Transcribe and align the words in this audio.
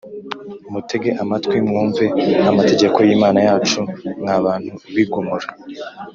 mutege 0.71 1.09
amatwi 1.23 1.57
mwumve 1.67 2.05
amategeko 2.51 2.97
y’Imana 3.07 3.39
yacu, 3.47 3.79
mwa 4.21 4.37
bantu 4.45 4.71
b’i 4.93 5.05
Gomora 5.11 5.47